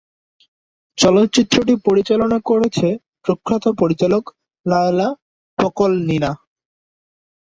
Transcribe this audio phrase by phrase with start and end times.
[0.97, 2.87] চলচ্চিত্রটি পরিচালনা করেছে
[3.25, 4.23] প্রখ্যাত পরিচালক
[4.65, 5.07] লায়লা
[5.59, 6.31] পকলনিনা।